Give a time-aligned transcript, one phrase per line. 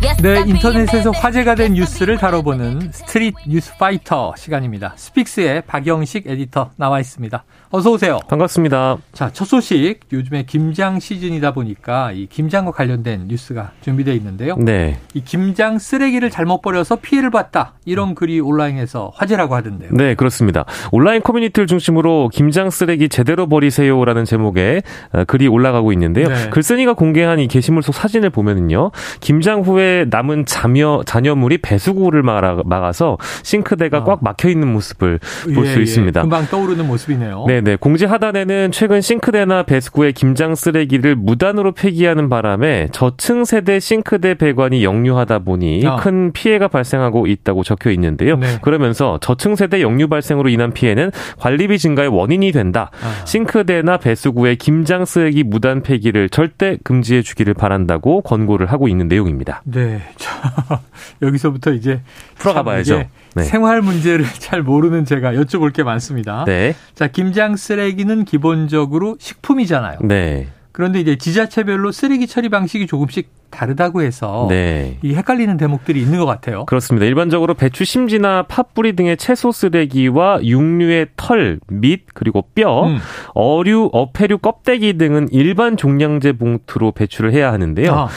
[0.00, 4.94] Yes, 네, 인터넷에서 화제가 된 뉴스를 다뤄보는 스트릿 뉴스 파이터 시간입니다.
[4.96, 7.44] 스픽스의 박영식 에디터 나와 있습니다.
[7.70, 8.18] 어서 오세요.
[8.28, 8.96] 반갑습니다.
[9.12, 10.00] 자, 첫 소식.
[10.10, 14.56] 요즘에 김장 시즌이다 보니까 이 김장과 관련된 뉴스가 준비되어 있는데요.
[14.56, 14.98] 네.
[15.12, 17.74] 이 김장 쓰레기를 잘못 버려서 피해를 봤다.
[17.84, 19.90] 이런 글이 온라인에서 화제라고 하던데요.
[19.92, 20.64] 네, 그렇습니다.
[20.92, 26.28] 온라인 커뮤니티를 중심으로 김장 쓰레기 제대로 버리세요라는 제목의 어, 글이 올라가고 있는데요.
[26.28, 26.48] 네.
[26.50, 28.92] 글쓴이가 공개한 이 게시물 속 사진을 보면은요.
[29.20, 34.04] 김장 후에 남은 잔여, 잔여물이 배수구를 막아, 막아 서 싱크대가 아.
[34.04, 35.18] 꽉 막혀 있는 모습을
[35.54, 35.82] 볼수 예, 예.
[35.82, 36.22] 있습니다.
[36.22, 37.44] 금방 떠오르는 모습이네요.
[37.46, 37.76] 네네.
[37.76, 45.40] 공지 하단에는 최근 싱크대나 배수구의 김장 쓰레기를 무단으로 폐기하는 바람에 저층 세대 싱크대 배관이 역류하다
[45.40, 45.96] 보니 아.
[45.96, 48.36] 큰 피해가 발생하고 있다고 적혀 있는데요.
[48.36, 48.58] 네.
[48.62, 52.90] 그러면서 저층 세대 역류 발생으로 인한 피해는 관리비 증가의 원인이 된다.
[53.02, 53.24] 아.
[53.24, 59.62] 싱크대나 배수구의 김장 쓰레기 무단 폐기를 절대 금지해 주기를 바란다고 권고를 하고 있는 내용입니다.
[59.64, 59.95] 네.
[60.16, 60.82] 자,
[61.22, 62.00] 여기서부터 이제
[62.36, 63.04] 풀어가 참 봐야죠.
[63.34, 63.42] 네.
[63.44, 66.44] 생활 문제를 잘 모르는 제가 여쭤볼 게 많습니다.
[66.46, 66.74] 네.
[66.94, 69.98] 자, 김장 쓰레기는 기본적으로 식품이잖아요.
[70.02, 70.48] 네.
[70.72, 74.98] 그런데 이제 지자체별로 쓰레기 처리 방식이 조금씩 다르다고 해서 네.
[75.02, 76.66] 이 헷갈리는 대목들이 있는 것 같아요.
[76.66, 77.06] 그렇습니다.
[77.06, 82.98] 일반적으로 배추 심지나 팥뿌리 등의 채소 쓰레기와 육류의 털, 밑, 그리고 뼈, 음.
[83.34, 87.92] 어류, 어패류 껍데기 등은 일반 종량제 봉투로 배출을 해야 하는데요.
[87.92, 88.08] 아,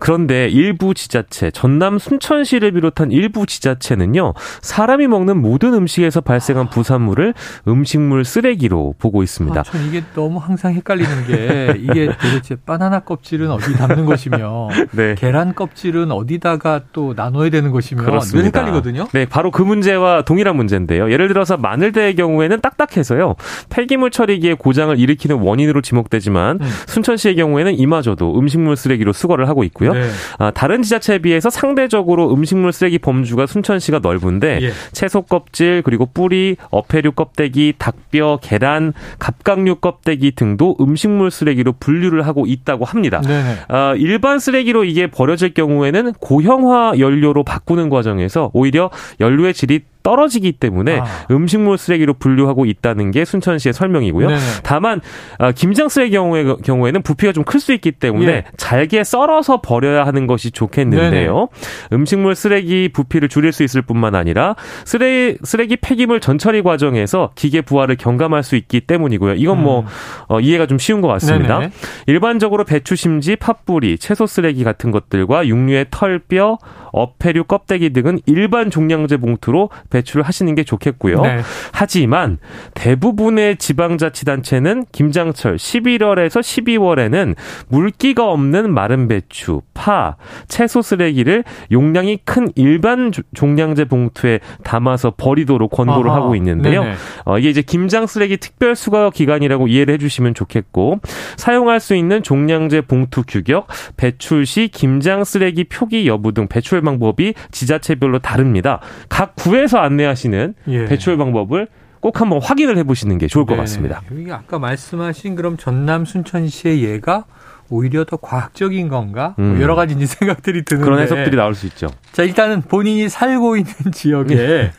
[0.00, 7.34] 그런데 일부 지자체, 전남 순천시를 비롯한 일부 지자체는요, 사람이 먹는 모든 음식에서 발생한 부산물을
[7.68, 9.60] 음식물 쓰레기로 보고 있습니다.
[9.60, 15.14] 아, 전 이게 너무 항상 헷갈리는 게 이게 도대체 바나나 껍질은 어디 담는 것이며 네.
[15.16, 18.60] 계란 껍질은 어디다가 또 나눠야 되는 것이며 늘 그렇습니다.
[18.60, 19.08] 헷갈리거든요.
[19.12, 21.10] 네, 바로 그 문제와 동일한 문제인데요.
[21.10, 23.36] 예를 들어서 마늘대의 경우에는 딱딱해서요.
[23.70, 26.68] 폐기물 처리기에 고장을 일으키는 원인으로 지목되지만 음.
[26.86, 29.92] 순천시의 경우에는 이마저도 음식물 쓰레기로 수거를 하고 있고요.
[29.92, 30.08] 네.
[30.38, 34.70] 아, 다른 지자체에 비해서 상대적으로 음식물 쓰레기 범주가 순천시가 넓은데 예.
[34.92, 42.46] 채소 껍질 그리고 뿌리, 어패류 껍데기, 닭뼈, 계란, 갑각류 껍데기 등도 음식물 쓰레기로 분류를 하고
[42.46, 43.20] 있다고 합니다.
[43.20, 43.56] 네네.
[43.68, 48.90] 아, 일반 쓰레기 로 이게 버려질 경우에는 고형화 연료로 바꾸는 과정에서 오히려
[49.20, 51.04] 연료의 질이 떨어지기 때문에 아.
[51.30, 54.28] 음식물 쓰레기로 분류하고 있다는 게 순천시의 설명이고요.
[54.28, 54.40] 네네.
[54.62, 55.00] 다만
[55.38, 58.44] 아, 김장 쓰레기 경우에, 경우에는 부피가 좀 클 수 있기 때문에 예.
[58.58, 61.48] 잘게 썰어서 버려야 하는 것이 좋겠는데요.
[61.94, 64.54] 음식물 쓰레기 부피를 줄일 수 있을 뿐만 아니라
[64.84, 69.34] 쓰레기, 쓰레기 폐기물 전처리 과정에서 기계 부하를 경감할 수 있기 때문이고요.
[69.36, 69.86] 이건 뭐 음.
[70.28, 71.58] 어, 이해가 좀 쉬운 것 같습니다.
[71.60, 71.72] 네네.
[72.06, 76.58] 일반적으로 배추 심지, 팥뿌리, 채소 쓰레기 같은 것들과 육류의 털뼈,
[76.98, 81.22] 어패류 껍데기 등은 일반 종량제 봉투로 배출을 하시는 게 좋겠고요.
[81.22, 81.40] 네.
[81.72, 82.38] 하지만
[82.74, 87.34] 대부분의 지방자치단체는 김장철 11월에서 12월에는
[87.68, 90.16] 물기가 없는 마른 배추, 파,
[90.48, 96.20] 채소 쓰레기를 용량이 큰 일반 조- 종량제 봉투에 담아서 버리도록 권고를 아하.
[96.22, 96.82] 하고 있는데요.
[96.84, 96.94] 네네.
[97.24, 101.00] 어, 이게 이제 김장 쓰레기 특별 수거 기간이라고 이해를 해주시면 좋겠고
[101.36, 103.66] 사용할 수 있는 종량제 봉투 규격,
[103.96, 108.80] 배출 시 김장 쓰레기 표기 여부 등 배출 방법이 지자체별로 다릅니다.
[109.08, 110.84] 각 구에서 안내하시는 예.
[110.86, 111.68] 배출 방법을
[112.00, 113.62] 꼭 한번 확인을 해보시는 게 좋을 것 네네.
[113.62, 114.02] 같습니다.
[114.12, 117.24] 이게 아까 말씀하신 그럼 전남 순천시의 예가
[117.70, 119.34] 오히려 더 과학적인 건가?
[119.36, 119.60] 뭐 음.
[119.60, 120.84] 여러 가지 이제 생각들이 드는데.
[120.84, 121.88] 그런 해석들이 나올 수 있죠.
[122.12, 124.70] 자, 일단은 본인이 살고 있는 지역에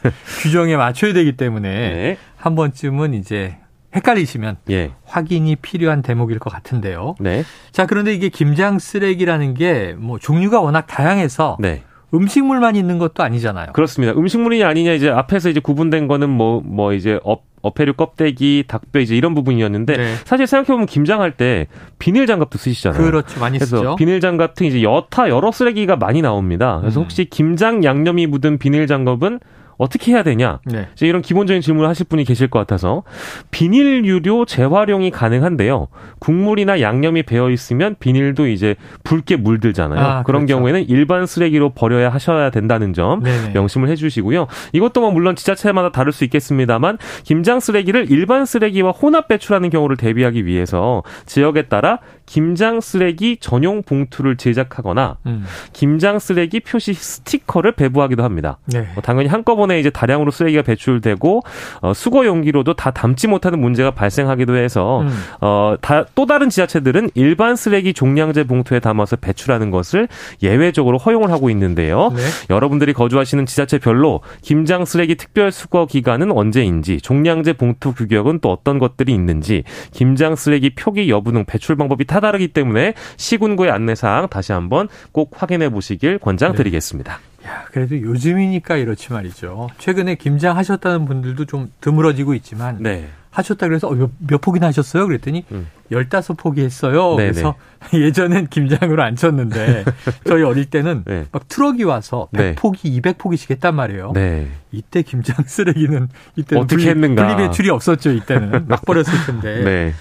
[0.41, 2.17] 규정에 맞춰야 되기 때문에 네.
[2.37, 3.57] 한 번쯤은 이제
[3.95, 4.91] 헷갈리시면 예.
[5.05, 7.15] 확인이 필요한 대목일 것 같은데요.
[7.19, 7.43] 네.
[7.71, 11.83] 자, 그런데 이게 김장 쓰레기라는 게 뭐 종류가 워낙 다양해서 네.
[12.13, 13.73] 음식물만 있는 것도 아니잖아요.
[13.73, 14.13] 그렇습니다.
[14.13, 19.35] 음식물이냐 아니냐 이제 앞에서 이제 구분된 거는 뭐뭐 이제 어, 어패류 껍데기, 닭뼈 이제 이런
[19.35, 20.15] 부분이었는데 네.
[20.25, 21.67] 사실 생각해 보면 김장할 때
[21.99, 23.01] 비닐 장갑도 쓰시잖아요.
[23.01, 23.39] 그렇죠.
[23.39, 23.95] 많이 그래서 쓰죠.
[23.95, 26.79] 비닐 장갑 등 이제 여타 여러 쓰레기가 많이 나옵니다.
[26.79, 27.03] 그래서 음.
[27.03, 29.39] 혹시 김장 양념이 묻은 비닐 장갑은
[29.79, 30.59] 어떻게 해야 되냐?
[30.65, 30.89] 네.
[30.93, 33.03] 이제 이런 기본적인 질문을 하실 분이 계실 것 같아서
[33.49, 35.87] 비닐 유료 재활용이 가능한데요.
[36.19, 39.99] 국물이나 양념이 배어 있으면 비닐도 이제 붉게 물들잖아요.
[39.99, 40.57] 아, 그런 그렇죠.
[40.57, 43.51] 경우에는 일반 쓰레기로 버려야 하셔야 된다는 점 네네.
[43.53, 44.47] 명심을 해주시고요.
[44.73, 50.45] 이것도 뭐 물론 지자체마다 다를 수 있겠습니다만 김장 쓰레기를 일반 쓰레기와 혼합 배출하는 경우를 대비하기
[50.45, 51.99] 위해서 지역에 따라
[52.29, 55.45] 김장 쓰레기 전용 봉투를 제작하거나 음.
[55.73, 58.59] 김장 쓰레기 표시 스티커를 배부하기도 합니다.
[58.67, 58.87] 네.
[58.93, 61.41] 뭐 당연히 한꺼번에 이제 다량으로 쓰레기가 배출되고
[61.81, 65.09] 어, 수거 용기로도 다 담지 못하는 문제가 발생하기도 해서 음.
[65.41, 70.07] 어, 다, 또 다른 지자체들은 일반 쓰레기 종량제 봉투에 담아서 배출하는 것을
[70.43, 72.11] 예외적으로 허용을 하고 있는데요.
[72.15, 72.21] 네.
[72.51, 79.15] 여러분들이 거주하시는 지자체별로 김장 쓰레기 특별 수거 기간은 언제인지, 종량제 봉투 규격은 또 어떤 것들이
[79.15, 84.87] 있는지, 김장 쓰레기 표기 여부 등 배출 방법이 다다 다르기 때문에 시군구의 안내사항 다시 한번
[85.11, 87.19] 꼭 확인해 보시길 권장드리겠습니다.
[87.41, 87.47] 네.
[87.47, 89.69] 야, 그래도 요즘이니까 이렇지 말이죠.
[89.77, 93.07] 최근에 김장 하셨다는 분들도 좀 드물어지고 있지만 네.
[93.31, 95.07] 하셨다 그래서 어, 몇, 몇 포기나 하셨어요?
[95.07, 95.67] 그랬더니 음.
[95.91, 97.15] 15포기 했어요.
[97.15, 97.31] 네네.
[97.31, 97.55] 그래서
[97.93, 99.85] 예전엔 김장으로 안 쳤는데
[100.27, 101.25] 저희 어릴 때는 네.
[101.31, 103.13] 막 트럭이 와서 100포기, 네.
[103.13, 104.11] 200포기씩 했단 말이에요.
[104.13, 104.49] 네.
[104.71, 107.27] 이때 김장 쓰레기는 이때 어떻게 분리, 했는가?
[107.27, 108.11] 분리 배출이 없었죠.
[108.11, 109.63] 이때는 막 버렸을 텐데.
[109.63, 109.93] 네.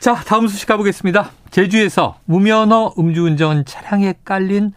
[0.00, 1.30] 자, 다음 소식 가보겠습니다.
[1.50, 4.72] 제주에서 무면허 음주운전 차량에 깔린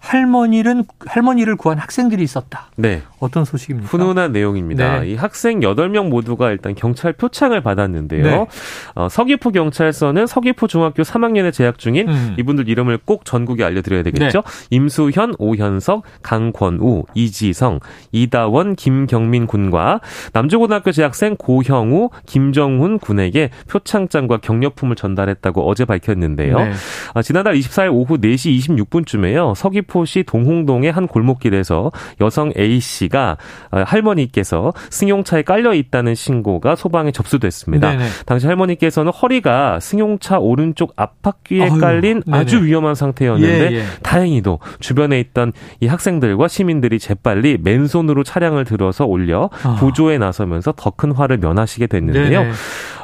[0.00, 2.66] 할머니를 할머니를 구한 학생들이 있었다.
[2.76, 3.02] 네.
[3.24, 3.88] 어떤 소식입니까?
[3.88, 5.00] 훈훈한 내용입니다.
[5.00, 5.10] 네.
[5.12, 8.22] 이 학생 8명 모두가 일단 경찰 표창을 받았는데요.
[8.22, 8.46] 네.
[8.94, 12.36] 어, 서귀포 경찰서는 서귀포 중학교 3학년에 재학 중인 음.
[12.38, 14.42] 이분들 이름을 꼭 전국에 알려드려야 되겠죠.
[14.42, 14.66] 네.
[14.76, 17.80] 임수현, 오현석, 강권우, 이지성,
[18.12, 20.00] 이다원, 김경민 군과
[20.34, 26.58] 남조고등학교 재학생 고형우, 김정훈 군에게 표창장과 경력품을 전달했다고 어제 밝혔는데요.
[26.58, 26.72] 네.
[27.14, 29.54] 어, 지난달 24일 오후 4시 26분쯤에요.
[29.54, 33.36] 서귀포시 동홍동의 한 골목길에서 여성 A 씨가 씨가
[33.70, 37.92] 어, 할머니께서 승용차에 깔려 있다는 신고가 소방에 접수됐습니다.
[37.92, 38.04] 네네.
[38.26, 42.36] 당시 할머니께서는 허리가 승용차 오른쪽 앞바퀴에 어휴, 깔린 네네.
[42.36, 43.84] 아주 위험한 상태였는데 예, 예.
[44.02, 49.76] 다행히도 주변에 있던 이 학생들과 시민들이 재빨리 맨손으로 차량을 들어서 올려 아.
[49.78, 52.46] 구조에 나서면서 더 큰 화를 면하시게 됐는데요.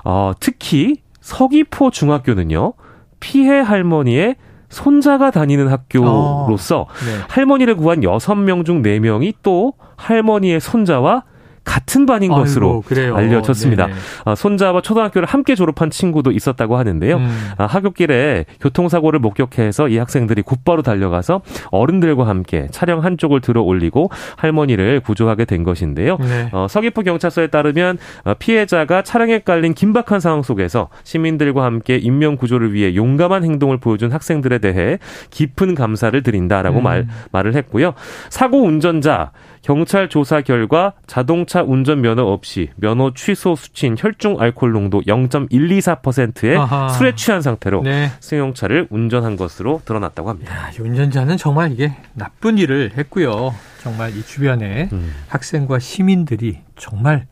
[0.04, 2.74] 어, 특히 서귀포 중학교는요.
[3.18, 4.36] 피해 할머니의
[4.70, 7.24] 손자가 다니는 학교로서 어, 네.
[7.28, 11.24] 할머니를 구한 여섯 명 중 네명이또 할머니의 손자와
[11.64, 13.14] 같은 반인 아이고, 것으로 그래요.
[13.16, 13.88] 알려졌습니다.
[14.24, 17.16] 아, 손자와 초등학교를 함께 졸업한 친구도 있었다고 하는데요.
[17.16, 17.50] 음.
[17.58, 25.00] 아, 하굣길에 교통사고를 목격해서 이 학생들이 곧바로 달려가서 어른들과 함께 차량 한쪽을 들어 올리고 할머니를
[25.00, 26.16] 구조하게 된 것인데요.
[26.20, 26.48] 네.
[26.52, 32.72] 어, 서귀포 경찰서에 따르면 어, 피해자가 차량에 깔린 긴박한 상황 속에서 시민들과 함께 인명 구조를
[32.72, 34.98] 위해 용감한 행동을 보여준 학생들에 대해
[35.30, 36.82] 깊은 감사를 드린다라고 음.
[36.82, 37.94] 말 말을 했고요.
[38.28, 39.30] 사고 운전자
[39.62, 46.88] 경찰 조사 결과 자동차 운전 면허 없이 면허 취소 수치인 혈중 알코올 농도 0.124%의 아하.
[46.88, 48.10] 술에 취한 상태로 네.
[48.20, 50.54] 승용차를 운전한 것으로 드러났다고 합니다.
[50.54, 53.54] 야, 운전자는 정말 이게 나쁜 일을 했고요.
[53.82, 55.12] 정말 이 주변에 음.
[55.28, 57.26] 학생과 시민들이 정말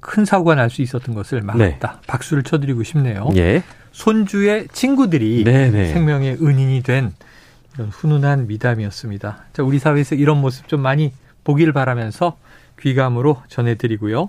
[0.00, 1.92] 큰 사고가 날 수 있었던 것을 막았다.
[1.92, 1.98] 네.
[2.06, 3.28] 박수를 쳐드리고 싶네요.
[3.36, 3.62] 예.
[3.92, 5.70] 손주의 친구들이 네네.
[5.70, 5.92] 네.
[5.92, 7.12] 생명의 은인이 된
[7.74, 9.44] 이런 훈훈한 미담이었습니다.
[9.52, 11.12] 자, 우리 사회에서 이런 모습 좀 많이
[11.44, 12.36] 보기를 바라면서
[12.80, 14.28] 귀감으로 전해드리고요.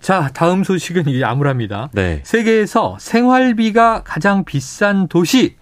[0.00, 1.90] 자, 다음 소식은 이게 암울합니다.
[1.92, 2.20] 네.
[2.24, 5.56] 세계에서 생활비가 가장 비싼 도시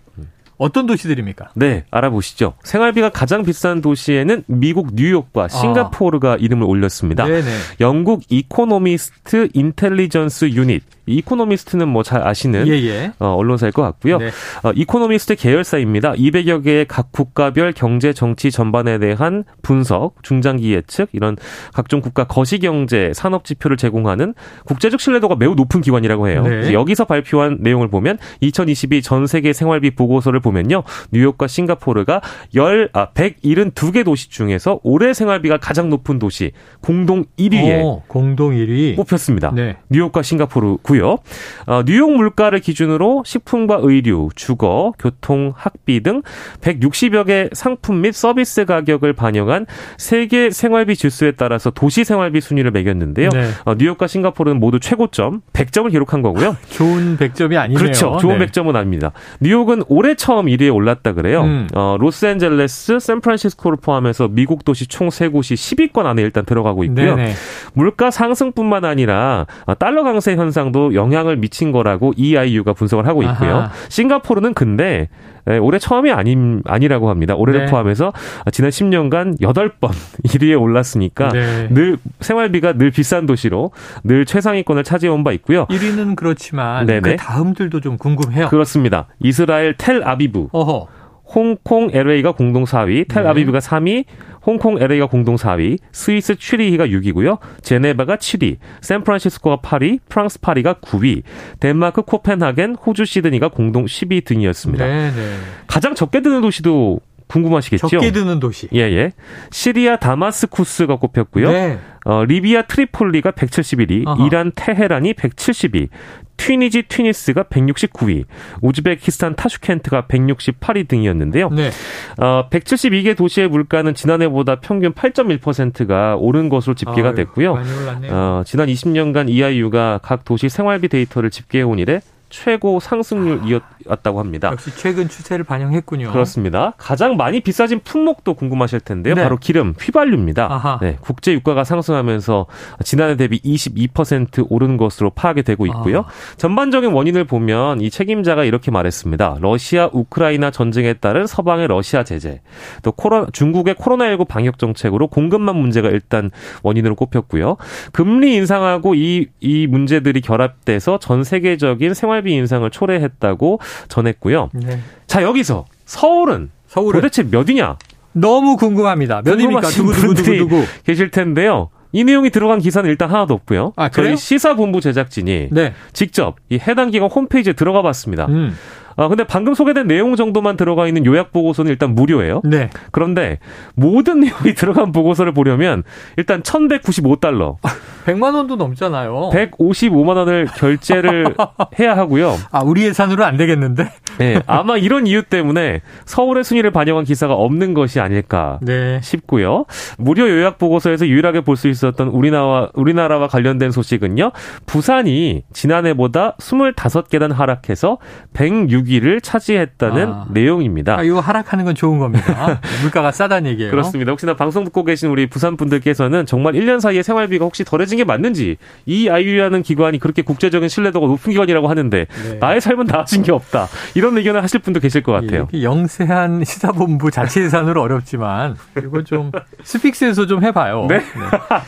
[0.63, 1.51] 어떤 도시들입니까?
[1.57, 2.55] 네, 알아보시죠.
[2.63, 5.49] 생활비가 가장 비싼 도시에는 미국 뉴욕과 아.
[5.49, 6.37] 싱가포르가 아.
[6.37, 7.25] 이름을 올렸습니다.
[7.25, 7.51] 네네.
[7.81, 13.13] 영국 이코노미스트 인텔리전스 유닛 이코노미스트는 뭐 잘 아시는 예, 예.
[13.19, 14.19] 어, 언론사일 것 같고요.
[14.19, 14.31] 네.
[14.63, 16.13] 어, 이코노미스트 계열사입니다.
[16.13, 21.37] 200여 개의 각 국가별 경제 정치 전반에 대한 분석, 중장기 예측 이런
[21.73, 24.35] 각종 국가 거시 경제 산업 지표를 제공하는
[24.67, 26.43] 국제적 신뢰도가 매우 높은 기관이라고 해요.
[26.43, 26.73] 네.
[26.73, 30.83] 여기서 발표한 내용을 보면 2022 전 세계 생활비 보고서를 보면요.
[31.13, 32.21] 뉴욕과 싱가포르가
[32.53, 38.97] 10, 아, 172개 도시 중에서 올해 생활비가 가장 높은 도시 공동 1위에 오, 공동 1위
[38.97, 39.53] 뽑혔습니다.
[39.55, 39.77] 네.
[39.91, 41.19] 뉴욕과 싱가포르 있고요.
[41.67, 46.23] 어, 뉴욕 물가를 기준으로 식품과 의류, 주거, 교통, 학비 등
[46.61, 49.67] 160여 개 상품 및 서비스 가격을 반영한
[49.97, 53.31] 세계 생활비 지수에 따라서 도시 생활비 순위를 매겼는데요.
[53.31, 53.49] 네.
[53.65, 56.57] 어, 뉴욕과 싱가포르는 모두 최고점 100점을 기록한 거고요.
[56.71, 57.79] 좋은 100점이 아니네요.
[57.79, 58.19] 그렇죠.
[58.21, 58.47] 좋은 네.
[58.47, 59.13] 100점은 아닙니다.
[59.41, 61.43] 뉴욕은 올해 처음 1위에 올랐다 그래요.
[61.43, 61.69] 음.
[61.75, 65.55] 어, 로스앤젤레스, 샌프란시스코를 포함해서 미국 도시 총 3곳이
[65.93, 67.17] 10위권 안에 일단 들어가고 있고요.
[67.17, 67.33] 네네.
[67.75, 73.57] 물가 상승뿐만 아니라 어, 달러 강세 현상도 영향을 미친 거라고 EIU가 분석을 하고 있고요.
[73.57, 73.71] 아하.
[73.89, 75.09] 싱가포르는 근데
[75.51, 77.35] 예, 올해 처음이 아닌 아니라고 합니다.
[77.35, 77.71] 올해를 네.
[77.71, 78.13] 포함해서
[78.53, 79.91] 지난 10년간 8번
[80.25, 81.69] 1위에 올랐으니까 네.
[81.71, 83.73] 늘 생활비가 늘 비싼 도시로
[84.05, 85.67] 늘 최상위권을 차지해온 바 있고요.
[85.67, 87.01] 1위는 그렇지만 네네.
[87.01, 88.49] 그 다음들도 좀 궁금해요.
[88.49, 89.09] 그렇습니다.
[89.19, 90.49] 이스라엘 텔 아비브.
[90.53, 90.87] 어허.
[91.35, 94.05] 홍콩 LA가 공동 4위, 텔 아비브가 3위,
[94.45, 97.39] 홍콩 LA가 공동 4위, 스위스 취리히가 6위고요.
[97.63, 101.23] 제네바가 7위, 샌프란시스코가 8위, 프랑스 파리가 9위,
[101.61, 104.85] 덴마크 코펜하겐, 호주 시드니가 공동 10위 등이었습니다.
[104.85, 105.37] 네네.
[105.67, 107.01] 가장 적게 드는 도시도
[107.33, 107.89] 궁금하시겠죠?
[107.89, 108.69] 적게 드는 도시.
[108.75, 109.13] 예, 예.
[109.51, 111.51] 시리아 다마스쿠스가 꼽혔고요.
[111.51, 111.79] 네.
[112.05, 114.27] 어, 리비아 트리폴리가 171위, 아하.
[114.27, 115.89] 이란 테헤란이 172,
[116.37, 118.25] 튀니지 튀니스가 169위,
[118.61, 121.51] 우즈베키스탄 타슈켄트가 168위 등이었는데요.
[121.51, 121.71] 네.
[122.19, 127.63] 어, 172개 도시의 물가는 지난해보다 평균 8.1%가 오른 것으로 집계가 아유, 됐고요.
[128.11, 132.01] 어, 지난 20년간 EIU가 각 도시 생활비 데이터를 집계해온 이래
[132.33, 133.63] 최고 상승률이었
[134.03, 134.49] 다고 합니다.
[134.51, 136.11] 역시 최근 추세를 반영했군요.
[136.13, 136.75] 그렇습니다.
[136.77, 139.15] 가장 많이 비싸진 품목도 궁금하실 텐데요.
[139.15, 139.23] 네.
[139.23, 140.79] 바로 기름, 휘발유입니다.
[140.83, 142.47] 네, 국제 유가가 상승하면서
[142.85, 146.01] 지난해 대비 22% 오른 것으로 파악이 되고 있고요.
[146.01, 146.05] 아.
[146.37, 149.39] 전반적인 원인을 보면 이 책임자가 이렇게 말했습니다.
[149.41, 152.41] 러시아 우크라이나 전쟁에 따른 서방의 러시아 제재,
[152.83, 156.31] 또 코로 중국의 코로나19 방역 정책으로 공급만 문제가 일단
[156.63, 157.57] 원인으로 꼽혔고요.
[157.93, 164.51] 금리 인상하고 이, 이 문제들이 결합돼서 전 세계적인 생활비 인상을 초래했다고 전했고요.
[164.53, 164.81] 네.
[165.07, 167.77] 자, 여기서 서울은, 서울은 도대체 몇이냐?
[168.13, 169.23] 너무 궁금합니다.
[169.25, 169.69] 몇 입니까?
[169.69, 171.71] 누구누구누구 계실 텐데요.
[171.93, 173.75] 이 내용이 들어간 기사는 일단 하나도 없고요.
[173.77, 175.75] 아, 저희 시사본부 제작진이 네.
[175.93, 178.27] 직접 이 해당 기관 홈페이지에 들어가 봤습니다.
[178.27, 178.57] 음.
[178.97, 182.43] 아, 근데 방금 소개된 내용 정도만 들어가 있는 요약 보고서는 일단 무료예요.
[182.45, 182.71] 네.
[182.91, 183.39] 그런데
[183.75, 185.83] 모든 내용이 들어간 보고서를 보려면
[186.17, 187.57] 일단 1195달러.
[188.05, 189.31] 100만 원도 넘잖아요.
[189.33, 191.35] 155만 원을 결제를
[191.79, 192.37] 해야 하고요.
[192.51, 193.91] 아, 우리 예산으로 안 되겠는데?
[194.19, 194.41] 네.
[194.47, 199.01] 아마 이런 이유 때문에 서울의 순위를 반영한 기사가 없는 것이 아닐까 네.
[199.03, 199.65] 싶고요.
[199.99, 204.33] 무료 요약 보고서에서 유일하게 볼 수 있었던 우리나라, 우리나라와 관련된 소식은요.
[204.67, 207.99] 부산이 지난해보다 25계단 하락해서
[208.35, 210.27] 106위를 차지했다는 아.
[210.31, 210.99] 내용입니다.
[210.99, 212.61] 아, 이거 하락하는 건 좋은 겁니다.
[212.83, 213.71] 물가가 싸다는 얘기예요.
[213.71, 214.11] 그렇습니다.
[214.11, 218.57] 혹시나 방송 듣고 계신 우리 부산 분들께서는 정말 1년 사이에 생활비가 혹시 덜해진 게 맞는지
[218.87, 222.39] 이 아이유라는 기관이 그렇게 국제적인 신뢰도가 높은 기관이라고 하는데 네.
[222.41, 225.47] 나의 삶은 나아진 게 없다 이런 의견을 하실 분도 계실 것 같아요.
[225.55, 229.31] 영세한 시사본부 자체 예산으로 어렵지만 이거 좀
[229.63, 230.87] 스픽스에서 좀 해봐요.
[230.89, 231.05] 네, 네.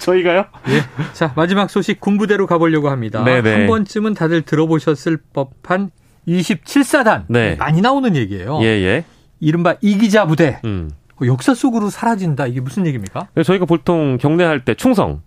[0.00, 0.44] 저희가요?
[0.68, 0.80] 예.
[1.12, 3.22] 자 마지막 소식 군부대로 가보려고 합니다.
[3.22, 3.42] 네네.
[3.42, 3.52] 네.
[3.54, 5.90] 한 번쯤은 다들 들어보셨을 법한
[6.26, 7.54] 27사단 네.
[7.54, 8.58] 많이 나오는 얘기예요.
[8.60, 8.84] 예예.
[8.84, 9.04] 예.
[9.38, 10.60] 이른바 이기자 부대.
[10.64, 10.90] 음.
[11.24, 12.48] 역사 속으로 사라진다.
[12.48, 13.28] 이게 무슨 얘기입니까?
[13.44, 15.22] 저희가 보통 경례할 때 충성,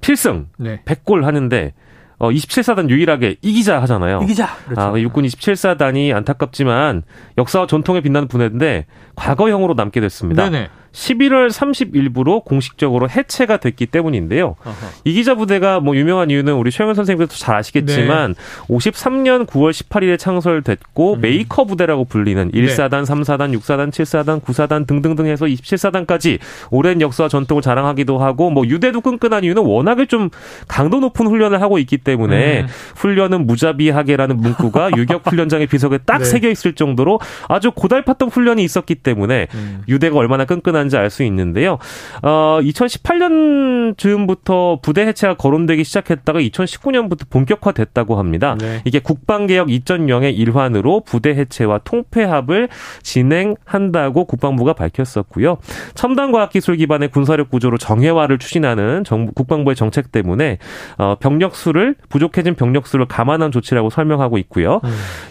[0.00, 0.82] 필승 네.
[0.84, 1.72] 100골 하는데
[2.18, 4.20] 어 27사단 유일하게 이기자 하잖아요.
[4.24, 4.48] 이기자.
[4.66, 4.80] 그렇죠.
[4.80, 7.02] 아, 육군 27사단이 안타깝지만
[7.38, 10.50] 역사와 전통에 빛나는 부대인데 과거형으로 남게 됐습니다.
[10.50, 10.68] 네네.
[10.98, 14.56] 11월 30일부로 공식적으로 해체가 됐기 때문인데요.
[14.64, 14.76] 어허.
[15.04, 18.74] 이기자 부대가 뭐 유명한 이유는 우리 최영현 선생님도 잘 아시겠지만 네.
[18.74, 21.20] 53년 9월 18일에 창설됐고 음.
[21.20, 23.14] 메이커 부대라고 불리는 1사단, 네.
[23.14, 26.38] 3사단, 6사단, 7사단, 9사단 등등등 해서 27사단까지
[26.70, 30.30] 오랜 역사와 전통을 자랑하기도 하고 뭐 유대도 끈끈한 이유는 워낙에 좀
[30.66, 32.66] 강도 높은 훈련을 하고 있기 때문에 음.
[32.96, 36.24] 훈련은 무자비하게라는 문구가 유격 훈련장의 비석에 딱 네.
[36.24, 39.82] 새겨 있을 정도로 아주 고달팠던 훈련이 있었기 때문에 음.
[39.88, 41.78] 유대가 얼마나 끈끈한 일어난지 알 수 있는데요.
[42.22, 48.56] 어, 2018년 즈음부터 부대 해체가 거론되기 시작했다가 2019년부터 본격화됐다고 합니다.
[48.60, 48.82] 네.
[48.84, 52.68] 이게 국방개혁 2.0의 일환으로 부대 해체와 통폐합을
[53.02, 55.58] 진행한다고 국방부가 밝혔었고요.
[55.94, 60.58] 첨단 과학기술 기반의 군사력 구조로 정예화를 추진하는 정부, 국방부의 정책 때문에
[60.98, 64.80] 어, 병력 수를 부족해진 병력 수를 감안한 조치라고 설명하고 있고요.
[64.84, 64.90] 음.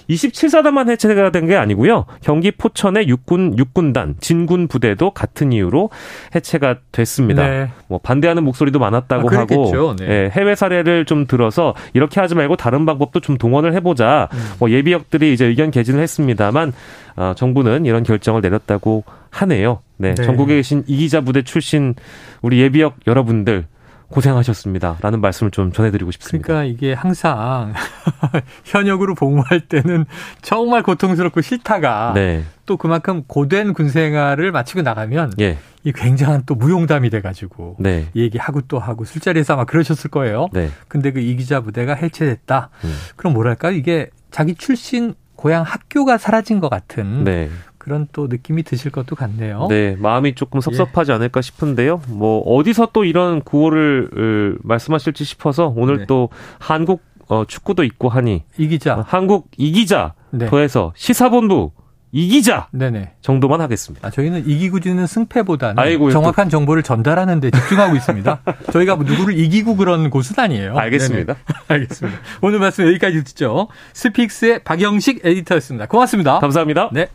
[0.10, 2.06] 27사단만 해체가 된 게 아니고요.
[2.22, 5.90] 경기 포천의 육군 육군단 진군 부대도 같은 같은 이유로
[6.36, 7.48] 해체가 됐습니다.
[7.48, 7.70] 네.
[7.88, 10.08] 뭐 반대하는 목소리도 많았다고 아, 하고 네.
[10.08, 14.30] 예, 해외 사례를 좀 들어서 이렇게 하지 말고 다른 방법도 좀 동원을 해보자.
[14.34, 14.38] 음.
[14.60, 16.74] 뭐 예비역들이 이제 의견 개진을 했습니다만
[17.16, 19.80] 어, 정부는 이런 결정을 내렸다고 하네요.
[19.98, 20.24] 네, 네.
[20.24, 21.96] 전국에 계신 이기자 부대 출신
[22.42, 23.66] 우리 예비역 여러분들
[24.10, 24.98] 고생하셨습니다.
[25.02, 26.48] 라는 말씀을 좀 전해드리고 싶습니다.
[26.48, 27.74] 그러니까 이게 항상
[28.64, 30.06] 현역으로 복무할 때는
[30.42, 32.44] 정말 고통스럽고 싫다가 네.
[32.66, 35.58] 또 그만큼 고된 군 생활을 마치고 나가면 예.
[35.84, 38.08] 이 굉장한 또 무용담이 돼가지고 네.
[38.16, 40.50] 얘기하고 또 하고 술자리에서 아마 그러셨을 거예요.
[40.54, 40.70] 네.
[40.88, 42.70] 근데 그 이기자 부대가 해체됐다.
[42.84, 42.98] 음.
[43.16, 47.50] 그럼 뭐랄까 이게 자기 출신 고향 학교가 사라진 것 같은 네.
[47.88, 49.68] 그런 또 느낌이 드실 것도 같네요.
[49.70, 51.16] 네, 마음이 조금 섭섭하지 예.
[51.16, 52.02] 않을까 싶은데요.
[52.10, 56.06] 뭐 어디서 또 이런 구호를 말씀하실지 싶어서 오늘 네.
[56.06, 56.28] 또
[56.60, 60.48] 한국 어, 축구도 있고 하니 이기자 어, 한국 이기자 네.
[60.48, 61.72] 더해서 시사본부
[62.12, 63.14] 이기자 네네.
[63.22, 64.06] 정도만 하겠습니다.
[64.06, 66.52] 아, 저희는 이기고 지는 승패보다는 아이고, 정확한 또.
[66.52, 68.42] 정보를 전달하는 데 집중하고 있습니다.
[68.74, 70.78] 저희가 뭐 누구를 이기고 그런 곳은 아니에요.
[70.78, 71.36] 알겠습니다.
[71.70, 72.20] 알겠습니다.
[72.42, 73.70] 오늘 말씀 여기까지 듣죠.
[73.94, 75.88] 스픽스의 박영식 에디터였습니다.
[75.88, 76.40] 고맙습니다.
[76.40, 76.90] 감사합니다.
[76.92, 77.08] 네.